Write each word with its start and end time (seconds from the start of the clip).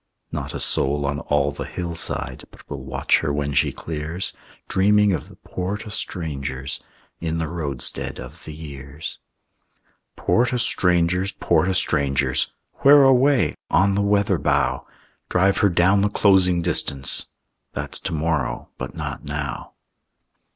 Not 0.31 0.55
a 0.55 0.59
soul 0.59 1.05
on 1.05 1.19
all 1.19 1.51
the 1.51 1.63
hillside 1.67 2.45
But 2.49 2.67
will 2.67 2.83
watch 2.83 3.19
her 3.19 3.31
when 3.31 3.53
she 3.53 3.71
clears, 3.71 4.33
Dreaming 4.67 5.13
of 5.13 5.29
the 5.29 5.35
Port 5.35 5.85
o' 5.85 5.89
Strangers 5.91 6.81
In 7.19 7.37
the 7.37 7.47
roadstead 7.47 8.19
of 8.19 8.43
the 8.45 8.51
years. 8.51 9.19
"Port 10.15 10.55
o' 10.55 10.57
Strangers, 10.57 11.33
Port 11.33 11.67
o' 11.67 11.73
Strangers!" 11.73 12.51
"Where 12.79 13.03
away?" 13.03 13.53
"On 13.69 13.93
the 13.93 14.01
weather 14.01 14.39
bow." 14.39 14.87
"Drive 15.29 15.59
her 15.59 15.69
down 15.69 16.01
the 16.01 16.09
closing 16.09 16.63
distance!"... 16.63 17.27
That's 17.73 17.99
to 17.99 18.11
morrow, 18.13 18.69
but 18.79 18.95
not 18.95 19.23
now. 19.23 19.73